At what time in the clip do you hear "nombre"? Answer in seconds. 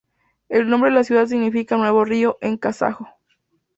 0.67-0.89